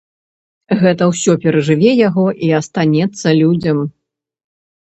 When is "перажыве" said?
1.43-1.91